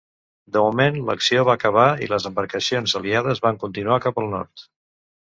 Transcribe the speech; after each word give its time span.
De 0.53 0.61
moment, 0.67 0.95
l'acció 1.09 1.43
va 1.49 1.55
acabar 1.59 1.83
i 2.05 2.07
les 2.13 2.25
embarcacions 2.29 2.95
aliades 3.01 3.43
va 3.43 3.51
continuar 3.65 3.99
cap 4.07 4.19
al 4.23 4.31
nord. 4.33 4.65